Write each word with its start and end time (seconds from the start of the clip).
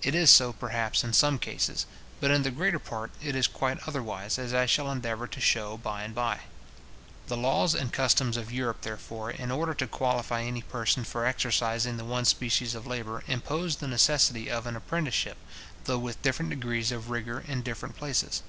It 0.00 0.14
is 0.14 0.30
so 0.30 0.54
perhaps 0.54 1.04
in 1.04 1.12
some 1.12 1.38
cases; 1.38 1.84
but 2.18 2.30
in 2.30 2.44
the 2.44 2.50
greater 2.50 2.78
part 2.78 3.10
it 3.22 3.36
is 3.36 3.46
quite 3.46 3.78
otherwise, 3.86 4.38
as 4.38 4.54
I 4.54 4.64
shall 4.64 4.90
endeavour 4.90 5.26
to 5.26 5.38
shew 5.38 5.76
by 5.76 6.02
and 6.02 6.14
by. 6.14 6.40
The 7.26 7.36
laws 7.36 7.74
and 7.74 7.92
customs 7.92 8.38
of 8.38 8.50
Europe, 8.50 8.80
therefore, 8.80 9.30
in 9.30 9.50
order 9.50 9.74
to 9.74 9.86
qualify 9.86 10.44
any 10.44 10.62
person 10.62 11.04
for 11.04 11.26
exercising 11.26 11.98
the 11.98 12.06
one 12.06 12.24
species 12.24 12.74
of 12.74 12.86
labour, 12.86 13.22
impose 13.26 13.76
the 13.76 13.86
necessity 13.86 14.50
of 14.50 14.66
an 14.66 14.76
apprenticeship, 14.76 15.36
though 15.84 15.98
with 15.98 16.22
different 16.22 16.48
degrees 16.48 16.90
of 16.90 17.10
rigour 17.10 17.44
in 17.46 17.60
different 17.60 17.96
places. 17.98 18.42